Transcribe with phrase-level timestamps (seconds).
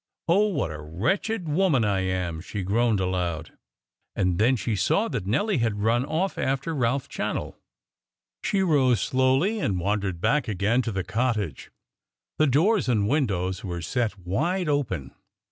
[0.27, 3.51] "Oh, what a wretched woman I am!" she groaned, aloud.
[4.15, 7.53] And then she saw that Nelly had run off after Ralph Channell.
[8.43, 11.69] She rose slowly, and wandered back again to the cottage.
[12.39, 15.13] The doors and windows were set wide open.